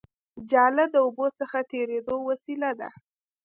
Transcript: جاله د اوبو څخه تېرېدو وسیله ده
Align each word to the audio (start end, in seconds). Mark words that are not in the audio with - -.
جاله 0.51 0.85
د 0.93 0.95
اوبو 1.05 1.25
څخه 1.39 1.57
تېرېدو 1.71 2.15
وسیله 2.29 2.71
ده 2.79 2.89